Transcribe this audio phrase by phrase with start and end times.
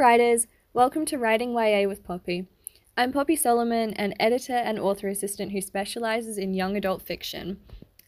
[0.00, 2.46] Writers, welcome to Writing YA with Poppy.
[2.96, 7.60] I'm Poppy Solomon, an editor and author assistant who specializes in young adult fiction.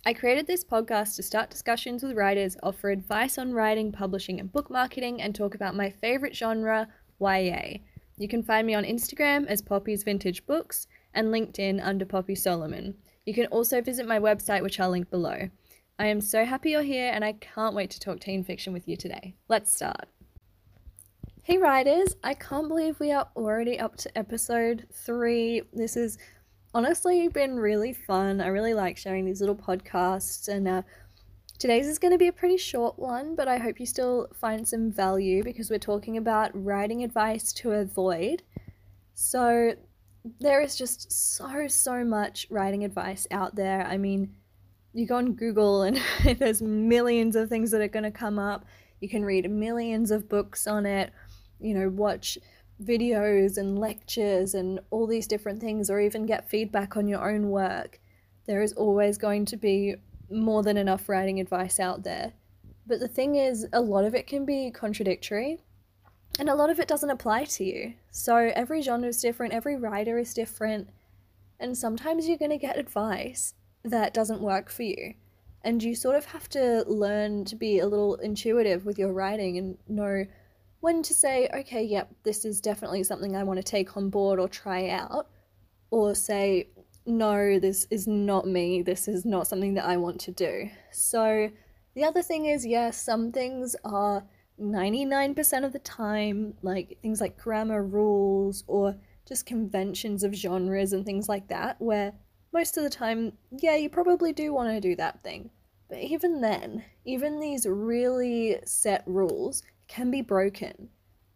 [0.06, 4.50] I created this podcast to start discussions with writers, offer advice on writing, publishing, and
[4.50, 6.88] book marketing, and talk about my favorite genre,
[7.20, 7.80] YA.
[8.16, 12.94] You can find me on Instagram as Poppy's Vintage Books and LinkedIn under Poppy Solomon.
[13.26, 15.50] You can also visit my website, which I'll link below.
[15.98, 18.88] I am so happy you're here and I can't wait to talk teen fiction with
[18.88, 19.34] you today.
[19.46, 20.08] Let's start.
[21.44, 22.14] Hey, writers!
[22.22, 25.62] I can't believe we are already up to episode three.
[25.72, 26.16] This has
[26.72, 28.40] honestly been really fun.
[28.40, 30.82] I really like sharing these little podcasts, and uh,
[31.58, 34.68] today's is going to be a pretty short one, but I hope you still find
[34.68, 38.44] some value because we're talking about writing advice to avoid.
[39.14, 39.74] So,
[40.38, 43.84] there is just so, so much writing advice out there.
[43.84, 44.32] I mean,
[44.92, 46.00] you go on Google and
[46.38, 48.64] there's millions of things that are going to come up.
[49.00, 51.12] You can read millions of books on it
[51.62, 52.38] you know, watch
[52.82, 57.50] videos and lectures and all these different things, or even get feedback on your own
[57.50, 58.00] work,
[58.46, 59.94] there is always going to be
[60.30, 62.32] more than enough writing advice out there.
[62.86, 65.60] But the thing is, a lot of it can be contradictory
[66.38, 67.94] and a lot of it doesn't apply to you.
[68.10, 70.88] So every genre is different, every writer is different,
[71.60, 73.54] and sometimes you're going to get advice
[73.84, 75.14] that doesn't work for you.
[75.62, 79.58] And you sort of have to learn to be a little intuitive with your writing
[79.58, 80.24] and know
[80.82, 84.40] when to say, okay, yep, this is definitely something I want to take on board
[84.40, 85.28] or try out,
[85.92, 86.70] or say,
[87.06, 90.68] no, this is not me, this is not something that I want to do.
[90.90, 91.50] So,
[91.94, 94.24] the other thing is, yes, some things are
[94.60, 101.06] 99% of the time, like things like grammar rules or just conventions of genres and
[101.06, 102.12] things like that, where
[102.52, 105.50] most of the time, yeah, you probably do want to do that thing.
[105.88, 110.88] But even then, even these really set rules, can be broken.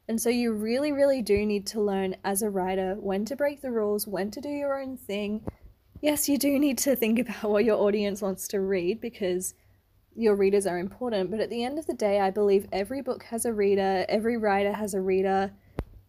[0.09, 3.61] And so you really, really do need to learn as a writer when to break
[3.61, 5.45] the rules, when to do your own thing.
[6.01, 9.53] Yes, you do need to think about what your audience wants to read because
[10.15, 11.31] your readers are important.
[11.31, 14.39] But at the end of the day, I believe every book has a reader, every
[14.39, 15.53] writer has a reader.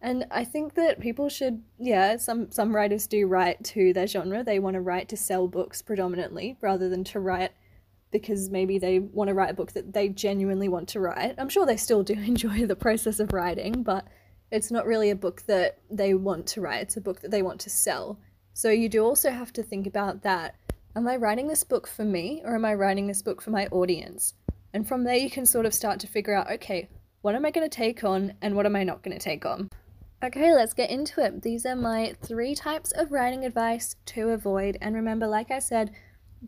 [0.00, 4.42] And I think that people should, yeah, some, some writers do write to their genre.
[4.42, 7.52] They want to write to sell books predominantly rather than to write
[8.10, 11.34] because maybe they want to write a book that they genuinely want to write.
[11.38, 14.06] I'm sure they still do enjoy the process of writing, but
[14.50, 17.42] it's not really a book that they want to write, it's a book that they
[17.42, 18.18] want to sell.
[18.54, 20.56] So you do also have to think about that.
[20.96, 23.66] Am I writing this book for me or am I writing this book for my
[23.66, 24.34] audience?
[24.72, 26.88] And from there, you can sort of start to figure out okay,
[27.22, 29.44] what am I going to take on and what am I not going to take
[29.44, 29.68] on?
[30.22, 31.42] Okay, let's get into it.
[31.42, 34.76] These are my three types of writing advice to avoid.
[34.80, 35.92] And remember, like I said,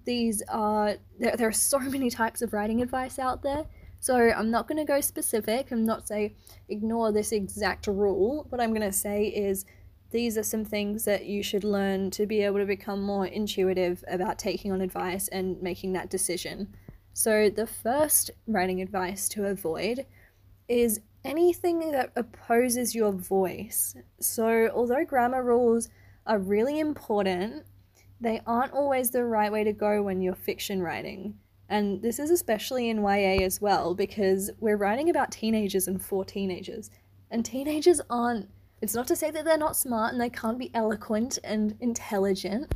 [0.05, 3.67] these are there, there are so many types of writing advice out there.
[4.03, 6.35] So i'm not going to go specific and not say
[6.69, 8.47] ignore this exact rule.
[8.49, 9.65] What i'm going to say is
[10.11, 14.03] these are some things that you should learn to be able to become more intuitive
[14.09, 16.75] about taking on advice and making that decision.
[17.13, 20.07] So the first writing advice to avoid
[20.69, 23.95] is anything that opposes your voice.
[24.21, 25.89] So although grammar rules
[26.27, 27.65] are really important
[28.21, 31.35] they aren't always the right way to go when you're fiction writing.
[31.69, 36.25] And this is especially in YA as well, because we're writing about teenagers and for
[36.25, 36.91] teenagers.
[37.31, 38.49] And teenagers aren't,
[38.83, 42.75] it's not to say that they're not smart and they can't be eloquent and intelligent,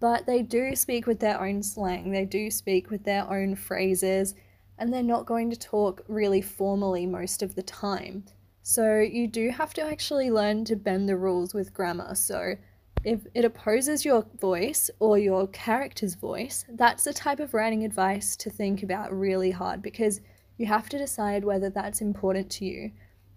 [0.00, 4.34] but they do speak with their own slang, they do speak with their own phrases,
[4.78, 8.24] and they're not going to talk really formally most of the time.
[8.62, 12.14] So you do have to actually learn to bend the rules with grammar.
[12.16, 12.56] So
[13.04, 18.36] if it opposes your voice or your character's voice, that's the type of writing advice
[18.36, 20.20] to think about really hard because
[20.56, 22.92] you have to decide whether that's important to you.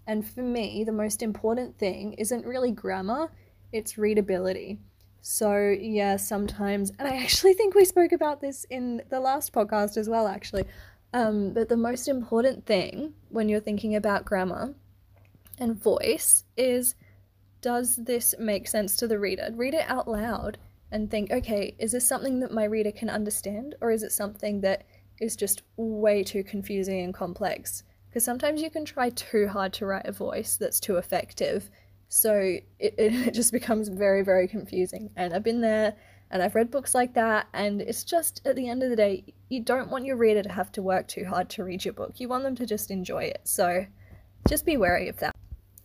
[0.06, 3.30] And for me, the most important thing isn't really grammar,
[3.74, 4.80] it's readability.
[5.22, 9.98] So, yeah, sometimes, and I actually think we spoke about this in the last podcast
[9.98, 10.64] as well, actually.
[11.14, 14.76] Um, but the most important thing when you're thinking about grammar
[15.60, 16.96] and voice is
[17.62, 19.50] does this make sense to the reader?
[19.54, 20.58] Read it out loud
[20.92, 24.62] and think, okay, is this something that my reader can understand, or is it something
[24.62, 24.86] that
[25.20, 27.84] is just way too confusing and complex?
[28.10, 31.70] Because sometimes you can try too hard to write a voice that's too effective,
[32.10, 32.34] so
[32.80, 35.10] it, it just becomes very, very confusing.
[35.16, 35.96] And I've been there
[36.30, 39.34] and I've read books like that, and it's just at the end of the day,
[39.50, 42.20] you don't want your reader to have to work too hard to read your book.
[42.20, 43.42] You want them to just enjoy it.
[43.46, 43.86] So
[44.48, 45.37] just be wary of that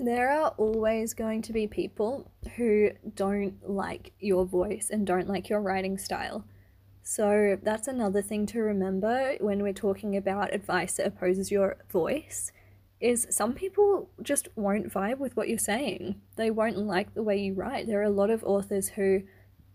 [0.06, 5.48] there are always going to be people who don't like your voice and don't like
[5.48, 6.44] your writing style.
[7.02, 12.52] So that's another thing to remember when we're talking about advice that opposes your voice
[13.00, 16.20] is some people just won't vibe with what you're saying.
[16.36, 17.88] They won't like the way you write.
[17.88, 19.22] There are a lot of authors who,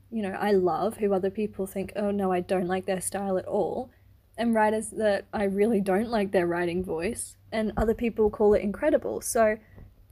[0.10, 3.38] you know, I love, who other people think, oh no, I don't like their style
[3.38, 3.92] at all.
[4.38, 8.62] And writers that I really don't like their writing voice, and other people call it
[8.62, 9.20] incredible.
[9.20, 9.58] So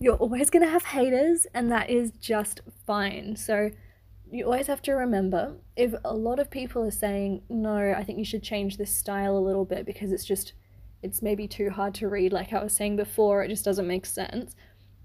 [0.06, 3.36] you're always going to have haters, and that is just fine.
[3.36, 3.72] So
[4.30, 8.20] you always have to remember if a lot of people are saying, no, I think
[8.20, 10.54] you should change this style a little bit because it's just
[11.02, 14.06] it's maybe too hard to read, like I was saying before, it just doesn't make
[14.06, 14.56] sense,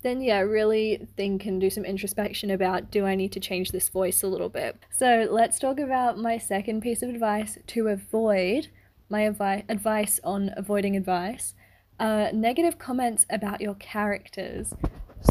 [0.02, 3.88] then yeah, really think and do some introspection about do I need to change this
[3.88, 4.76] voice a little bit.
[4.90, 8.68] So let's talk about my second piece of advice to avoid
[9.08, 11.54] my avi- advice on avoiding advice
[12.00, 14.74] uh, negative comments about your characters.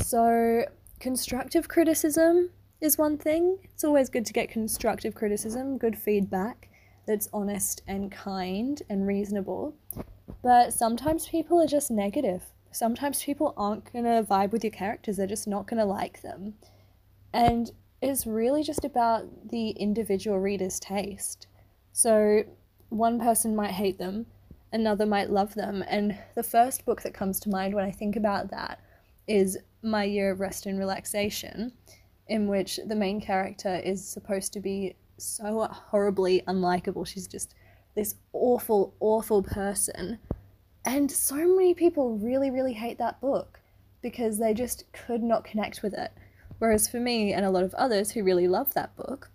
[0.04, 0.66] So,
[1.00, 3.57] constructive criticism is one thing.
[3.63, 6.69] It's always good to get constructive criticism, good feedback
[7.07, 9.75] that's honest and kind and reasonable.
[10.44, 12.44] But sometimes people are just negative.
[12.71, 16.21] Sometimes people aren't going to vibe with your characters, they're just not going to like
[16.21, 16.54] them.
[17.33, 21.48] And it's really just about the individual reader's taste.
[21.92, 22.44] So,
[22.89, 24.27] one person might hate them,
[24.71, 25.83] another might love them.
[25.88, 28.80] And the first book that comes to mind when I think about that
[29.27, 31.71] is My Year of Rest and Relaxation,
[32.27, 37.06] in which the main character is supposed to be so horribly unlikable.
[37.06, 37.56] She's just
[37.95, 40.19] this awful, awful person.
[40.86, 43.60] And so many people really, really hate that book
[44.01, 46.12] because they just could not connect with it.
[46.60, 49.30] Whereas for me and a lot of others who really love that book,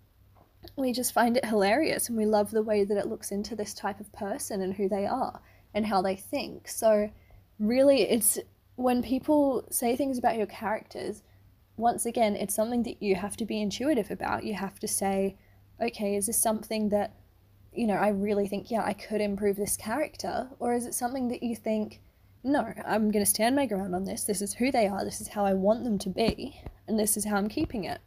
[0.76, 3.74] we just find it hilarious and we love the way that it looks into this
[3.74, 5.40] type of person and who they are
[5.72, 6.68] and how they think.
[6.68, 7.10] So,
[7.58, 8.38] really, it's
[8.76, 11.22] when people say things about your characters,
[11.76, 14.44] once again, it's something that you have to be intuitive about.
[14.44, 15.36] You have to say,
[15.80, 17.14] okay, is this something that
[17.74, 20.48] you know, I really think, yeah, I could improve this character?
[20.58, 22.00] Or is it something that you think,
[22.42, 24.24] no, I'm going to stand my ground on this.
[24.24, 25.04] This is who they are.
[25.04, 26.60] This is how I want them to be.
[26.86, 28.00] And this is how I'm keeping it.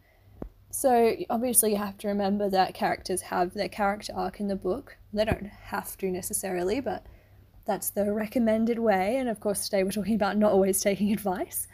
[0.69, 4.97] So, obviously, you have to remember that characters have their character arc in the book.
[5.13, 7.05] They don't have to necessarily, but
[7.65, 9.17] that's the recommended way.
[9.17, 11.67] And of course, today we're talking about not always taking advice.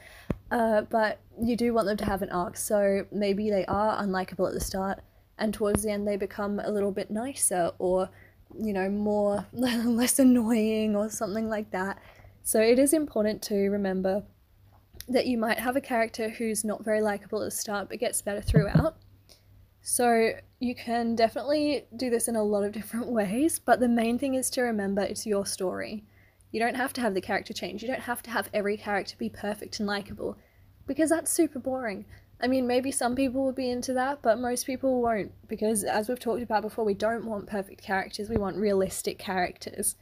[0.52, 2.56] Uh, but you do want them to have an arc.
[2.58, 5.02] So, maybe they are unlikable at the start
[5.38, 8.10] and towards the end they become a little bit nicer or
[8.58, 12.00] you know more less annoying or something like that
[12.44, 14.24] so it is important to remember
[15.08, 18.22] that you might have a character who's not very likable at the start but gets
[18.22, 18.98] better throughout.
[19.82, 24.18] So you can definitely do this in a lot of different ways but the main
[24.18, 26.04] thing is to remember it's your story.
[26.52, 27.82] You don't have to have the character change.
[27.82, 30.38] You don't have to have every character be perfect and likable
[30.86, 32.06] because that's super boring.
[32.44, 36.10] I mean, maybe some people will be into that, but most people won't because, as
[36.10, 39.96] we've talked about before, we don't want perfect characters, we want realistic characters.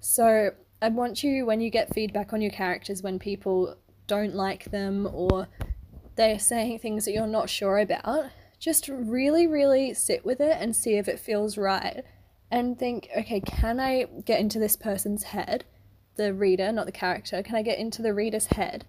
[0.00, 0.50] So,
[0.82, 3.76] I want you, when you get feedback on your characters, when people
[4.08, 5.46] don't like them or
[6.16, 10.74] they're saying things that you're not sure about, just really, really sit with it and
[10.74, 12.02] see if it feels right.
[12.50, 15.64] And think, okay, can I get into this person's head?
[16.16, 17.42] The reader, not the character.
[17.42, 18.84] Can I get into the reader's head?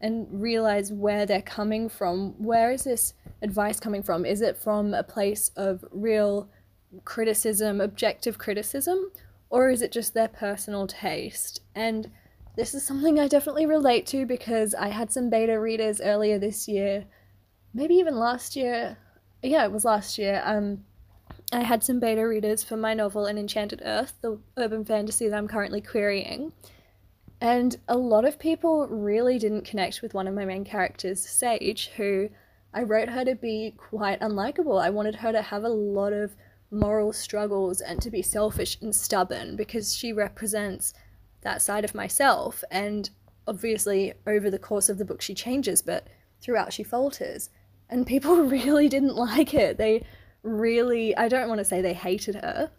[0.00, 2.34] and realize where they're coming from.
[2.42, 4.24] Where is this advice coming from?
[4.24, 6.48] Is it from a place of real
[7.04, 9.10] criticism, objective criticism,
[9.48, 11.60] or is it just their personal taste?
[11.74, 12.10] And
[12.56, 16.66] this is something I definitely relate to because I had some beta readers earlier this
[16.66, 17.04] year,
[17.74, 18.96] maybe even last year.
[19.42, 20.42] Yeah, it was last year.
[20.44, 20.84] Um,
[21.52, 25.36] I had some beta readers for my novel An Enchanted Earth, the urban fantasy that
[25.36, 26.52] I'm currently querying.
[27.40, 31.90] And a lot of people really didn't connect with one of my main characters, Sage,
[31.96, 32.30] who
[32.72, 34.82] I wrote her to be quite unlikable.
[34.82, 36.34] I wanted her to have a lot of
[36.70, 40.94] moral struggles and to be selfish and stubborn because she represents
[41.42, 42.64] that side of myself.
[42.70, 43.10] And
[43.46, 46.08] obviously, over the course of the book, she changes, but
[46.40, 47.50] throughout, she falters.
[47.88, 49.78] And people really didn't like it.
[49.78, 50.04] They
[50.42, 52.70] really, I don't want to say they hated her,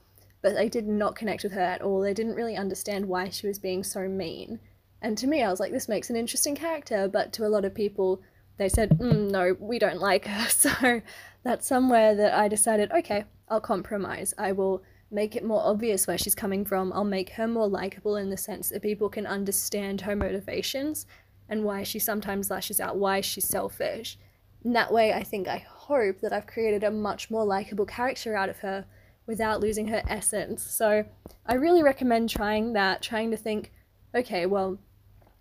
[0.41, 2.01] but they did not connect with her at all.
[2.01, 4.59] They didn't really understand why she was being so mean.
[5.01, 7.65] And to me, I was like, this makes an interesting character, but to a lot
[7.65, 8.21] of people,
[8.57, 10.49] they said, mm, no, we don't like her.
[10.49, 11.01] So
[11.43, 14.33] that's somewhere that I decided, okay, I'll compromise.
[14.37, 16.91] I will make it more obvious where she's coming from.
[16.93, 21.05] I'll make her more likable in the sense that people can understand her motivations
[21.49, 24.17] and why she sometimes lashes out, why she's selfish.
[24.63, 28.35] And that way, I think, I hope that I've created a much more likable character
[28.35, 28.85] out of her
[29.25, 30.63] without losing her essence.
[30.63, 31.05] So
[31.45, 33.71] I really recommend trying that, trying to think,
[34.13, 34.77] okay, well,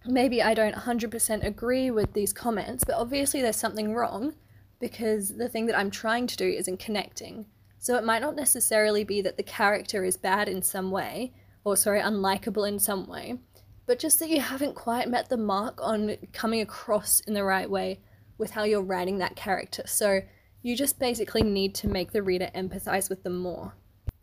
[0.05, 4.35] maybe I don't 100% agree with these comments, but obviously there's something wrong
[4.79, 7.47] because the thing that I'm trying to do isn't connecting.
[7.79, 11.77] So it might not necessarily be that the character is bad in some way, or
[11.77, 13.39] sorry, unlikable in some way.
[13.87, 17.71] but just that you haven't quite met the mark on coming across in the right
[17.71, 18.01] way
[18.37, 19.85] with how you're writing that character.
[19.87, 20.23] So
[20.63, 23.75] you just basically need to make the reader empathize with them more.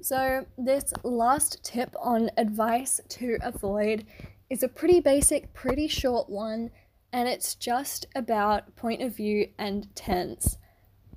[0.01, 4.05] So, this last tip on advice to avoid
[4.49, 6.71] is a pretty basic, pretty short one,
[7.13, 10.57] and it's just about point of view and tense.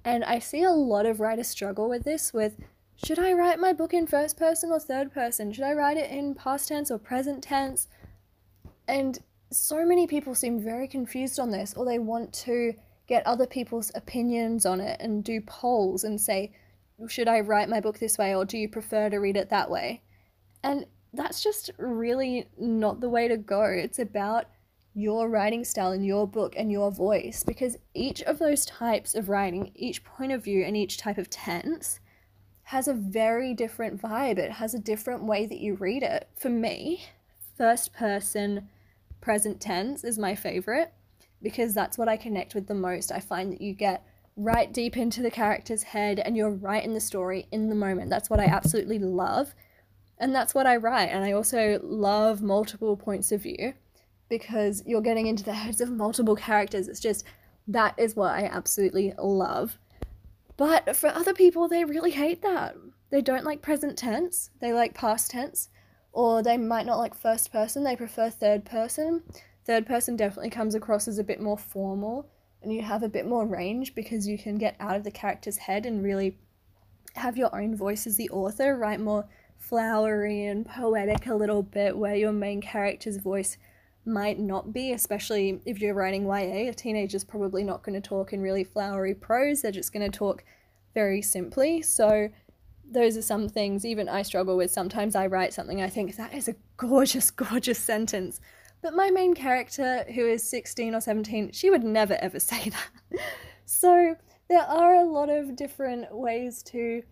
[0.07, 2.57] And I see a lot of writers struggle with this with
[2.95, 5.53] should I write my book in first person or third person?
[5.53, 7.89] Should I write it in past tense or present tense?
[8.87, 9.19] And
[9.51, 12.75] so many people seem very confused on this, or they want to
[13.09, 16.53] get other people's opinions on it and do polls and say,
[17.09, 19.71] should I write my book this way or do you prefer to read it that
[19.71, 20.03] way?
[20.63, 23.65] And that's just really not the way to go.
[23.65, 24.47] It's about
[24.97, 29.29] your writing style and your book and your voice because each of those types of
[29.29, 32.01] writing, each point of view, and each type of tense
[32.63, 34.39] has a very different vibe.
[34.39, 36.27] It has a different way that you read it.
[36.35, 37.05] For me,
[37.59, 38.71] first person
[39.21, 40.95] present tense is my favorite
[41.43, 43.13] because that's what I connect with the most.
[43.13, 44.03] I find that you get
[44.35, 48.09] right deep into the character's head and you're right in the story in the moment.
[48.09, 49.55] That's what I absolutely love.
[50.17, 51.11] And that's what I write.
[51.11, 53.75] And I also love multiple points of view
[54.29, 56.89] because you're getting into the heads of multiple characters.
[56.89, 57.25] It's just
[57.69, 59.79] that is what I absolutely love.
[60.57, 62.77] But for other people, they really hate that.
[63.11, 65.69] They don't like present tense, they like past tense,
[66.13, 69.23] or they might not like first person, they prefer third person.
[69.65, 72.31] Third person definitely comes across as a bit more formal,
[72.63, 75.59] and you have a bit more range because you can get out of the character's
[75.59, 76.39] head and really
[77.15, 79.29] have your own voice as the author, write more
[79.59, 83.57] flowery and poetic a little bit, where your main character's voice
[84.07, 86.69] might not be, especially if you're writing YA.
[86.69, 90.17] A teenager's probably not going to talk in really flowery prose, they're just going to
[90.17, 90.45] talk
[90.95, 91.83] very simply.
[91.83, 92.29] So,
[92.89, 94.71] those are some things even I struggle with.
[94.71, 98.41] Sometimes I write something, I think that is a gorgeous, gorgeous sentence.
[98.83, 103.21] But my main character, who is 16 or 17, she would never ever say that.
[103.65, 104.17] so,
[104.49, 107.03] there are a lot of different ways to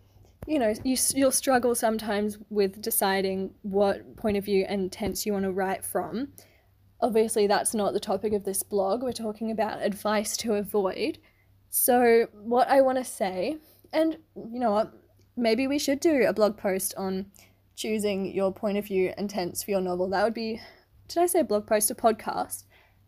[0.47, 5.33] you know you, you'll struggle sometimes with deciding what point of view and tense you
[5.33, 6.27] want to write from
[7.01, 9.03] obviously that's not the topic of this blog.
[9.03, 11.19] We're talking about advice to avoid.
[11.69, 13.57] So, what I want to say,
[13.91, 14.93] and you know what,
[15.35, 17.27] maybe we should do a blog post on
[17.75, 20.09] choosing your point of view and tense for your novel.
[20.09, 20.61] That would be,
[21.07, 22.63] did I say blog post or podcast?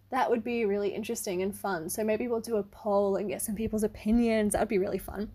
[0.10, 1.90] That would be really interesting and fun.
[1.90, 4.54] So, maybe we'll do a poll and get some people's opinions.
[4.54, 5.32] That would be really fun.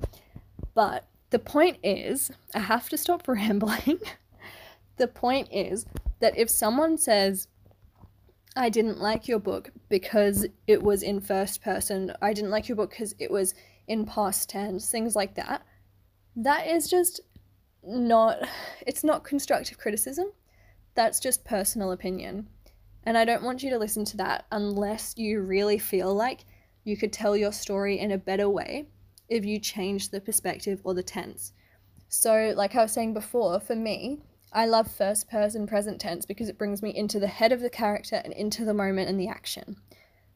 [0.75, 3.99] But the point is, I have to stop rambling.
[4.99, 5.87] the point is
[6.21, 7.49] that if someone says,
[8.55, 12.13] I didn't like your book because it was in first person.
[12.21, 13.55] I didn't like your book because it was
[13.89, 15.63] in past tense, things like that.
[16.37, 17.21] That is just
[17.83, 18.47] not,
[18.87, 20.33] it's not constructive criticism.
[20.95, 22.49] That's just personal opinion.
[23.05, 26.45] And I don't want you to listen to that unless you really feel like
[26.85, 28.87] you could tell your story in a better way
[29.29, 31.53] if you change the perspective or the tense.
[32.09, 34.21] So, like I was saying before, for me,
[34.53, 37.71] I love first person present tense because it brings me into the head of the
[37.71, 39.77] character and into the moment and the action.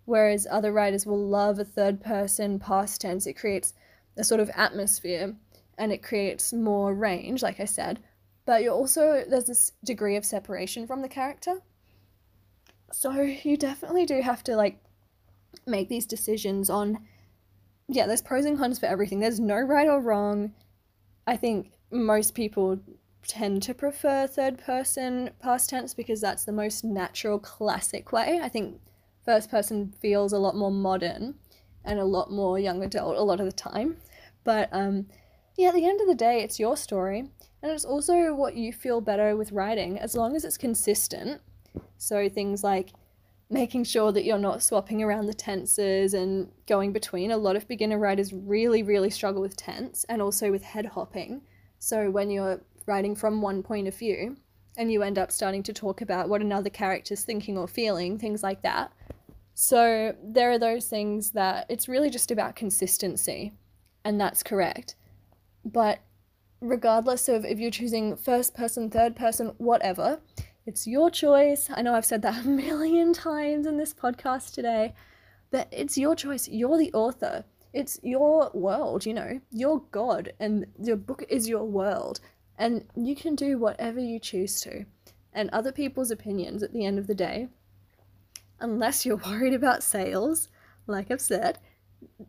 [0.07, 3.75] Whereas other writers will love a third person past tense, it creates
[4.17, 5.35] a sort of atmosphere
[5.77, 8.01] and it creates more range, like I said.
[8.47, 11.61] But you're also, there's this degree of separation from the character.
[12.93, 14.81] So you definitely do have to like
[15.67, 17.05] make these decisions on,
[17.89, 19.21] yeah, there's pros and cons for everything.
[19.21, 20.55] There's no right or wrong.
[21.27, 22.81] I think most people
[23.27, 28.41] tend to prefer third person past tense because that's the most natural, classic way.
[28.43, 28.81] I think
[29.25, 31.35] first person feels a lot more modern
[31.85, 33.97] and a lot more young adult a lot of the time.
[34.45, 35.07] But um,
[35.57, 37.31] yeah, at the end of the day, it's your story,
[37.63, 41.41] and it's also what you feel better with writing as long as it's consistent.
[41.99, 42.91] So things like
[43.49, 47.31] making sure that you're not swapping around the tenses and going between.
[47.31, 51.43] A lot of beginner writers really, really struggle with tense and also with head hopping.
[51.79, 54.37] So when you're writing from one point of view,
[54.77, 58.43] and you end up starting to talk about what another character's thinking or feeling, things
[58.43, 58.93] like that.
[59.55, 63.53] So there are those things that it's really just about consistency,
[64.05, 64.95] and that's correct.
[65.65, 66.01] But
[66.61, 70.21] regardless of if you're choosing first person, third person, whatever,
[70.67, 71.71] it's your choice.
[71.73, 74.95] I know I've said that a million times in this podcast today,
[75.51, 76.49] but it's your choice.
[76.49, 77.45] You're the author.
[77.73, 82.21] It's your world, you know, you're God, and your book is your world.
[82.59, 84.87] And you can do whatever you choose to.
[85.33, 87.49] And other people's opinions at the end of the day,
[88.61, 90.49] unless you're worried about sales,
[90.87, 91.59] like I've said,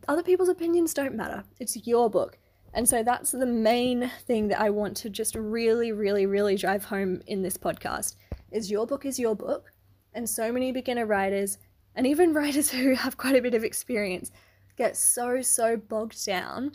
[0.06, 1.44] other people's opinions don't matter.
[1.58, 2.38] It's your book.
[2.74, 6.84] And so that's the main thing that I want to just really, really, really drive
[6.84, 8.16] home in this podcast
[8.50, 9.72] is your book is your book
[10.14, 11.58] And so many beginner writers,
[11.94, 14.30] and even writers who have quite a bit of experience,
[14.76, 16.72] get so, so bogged down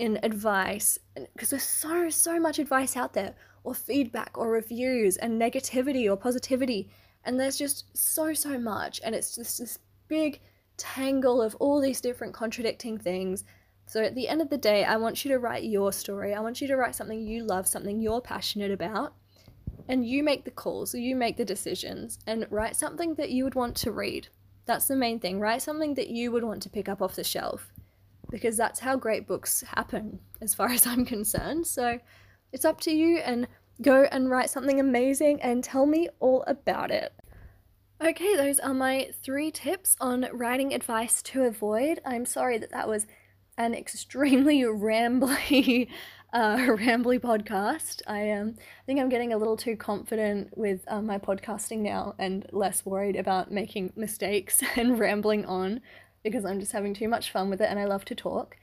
[0.00, 0.98] in advice
[1.34, 6.16] because there's so, so much advice out there, or feedback, or reviews, and negativity, or
[6.16, 6.88] positivity.
[7.22, 9.02] And there's just so, so much.
[9.04, 9.78] And it's just this
[10.08, 10.40] big
[10.78, 13.44] tangle of all these different contradicting things.
[13.84, 16.32] So at the end of the day, I want you to write your story.
[16.32, 19.12] I want you to write something you love, something you're passionate about.
[19.86, 23.54] And you make the calls, you make the decisions, and write something that you would
[23.54, 24.28] want to read.
[24.64, 25.40] That's the main thing.
[25.40, 27.70] Write something that you would want to pick up off the shelf
[28.30, 31.66] because that's how great books happen, as far as I'm concerned.
[31.66, 31.98] So
[32.52, 33.46] it's up to you, and
[33.82, 37.12] go and write something amazing and tell me all about it.
[38.02, 42.00] Okay, those are my three tips on writing advice to avoid.
[42.04, 43.06] I'm sorry that that was
[43.58, 45.88] an extremely rambly,
[46.32, 48.00] uh, rambly podcast.
[48.06, 48.54] I um,
[48.86, 53.16] think I'm getting a little too confident with um, my podcasting now and less worried
[53.16, 55.80] about making mistakes and rambling on
[56.22, 58.56] because I'm just having too much fun with it and I love to talk.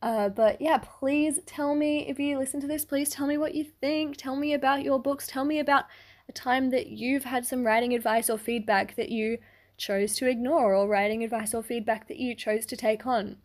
[0.00, 3.54] Uh, but yeah, please tell me if you listen to this, please tell me what
[3.54, 4.16] you think.
[4.16, 5.26] Tell me about your books.
[5.26, 5.84] Tell me about
[6.28, 9.38] a time that you've had some writing advice or feedback that you
[9.76, 13.36] chose to ignore, or writing advice or feedback that you chose to take on,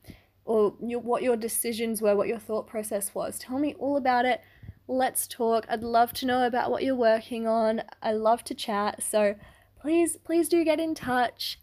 [0.45, 3.39] or your, what your decisions were, what your thought process was.
[3.39, 4.41] Tell me all about it.
[4.87, 5.65] Let's talk.
[5.67, 7.83] I'd love to know about what you're working on.
[8.01, 9.03] I love to chat.
[9.03, 9.35] So
[9.79, 11.59] please, please do get in touch.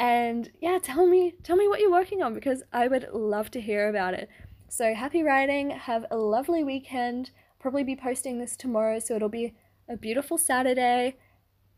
[0.00, 3.60] And yeah, tell me, tell me what you're working on because I would love to
[3.60, 4.30] hear about it.
[4.70, 5.70] So happy writing.
[5.70, 7.32] Have a lovely weekend.
[7.58, 9.52] Probably be posting this tomorrow, so it'll be
[9.90, 11.18] a beautiful Saturday.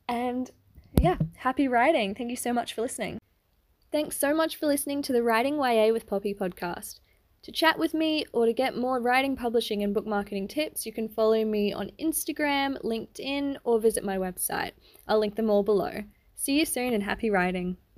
[0.09, 0.53] And
[1.01, 2.15] yeah, happy writing.
[2.15, 3.19] Thank you so much for listening.
[3.91, 7.01] Thanks so much for listening to the Writing YA with Poppy podcast.
[7.43, 10.93] To chat with me or to get more writing, publishing, and book marketing tips, you
[10.93, 14.73] can follow me on Instagram, LinkedIn, or visit my website.
[15.09, 16.05] I'll link them all below.
[16.37, 17.79] See you soon and happy writing.